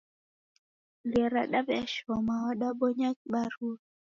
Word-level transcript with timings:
Ngera 1.07 1.41
ndaw'eashoma, 1.49 2.33
w'adabonya 2.45 3.09
kibarua? 3.19 3.75